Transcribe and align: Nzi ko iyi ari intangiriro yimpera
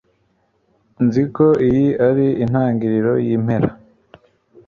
Nzi 1.05 1.23
ko 1.35 1.45
iyi 1.67 1.87
ari 2.07 2.27
intangiriro 2.43 3.13
yimpera 3.25 3.69